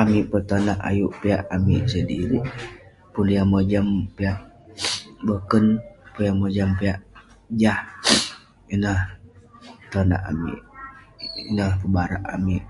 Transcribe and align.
Amik 0.00 0.24
petonak 0.30 0.78
ayuk 0.88 1.12
piak 1.20 1.42
amik 1.54 1.82
sedirik. 1.92 2.46
Pun 3.12 3.26
yah 3.34 3.46
mojam 3.52 3.86
piak 4.16 4.38
boken, 5.26 5.64
pun 6.12 6.22
yah 6.26 6.36
mojam 6.40 6.70
piak 6.78 6.98
jah. 7.60 7.80
Ineh 8.74 9.00
petonak 9.78 10.22
amik, 10.30 10.58
ineh 11.50 11.70
pebarak 11.80 12.24
amik. 12.34 12.64